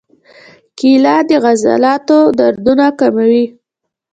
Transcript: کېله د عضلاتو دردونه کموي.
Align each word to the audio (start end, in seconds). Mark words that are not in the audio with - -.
کېله 0.77 1.15
د 1.27 1.29
عضلاتو 1.47 2.19
دردونه 2.39 2.85
کموي. 2.99 3.45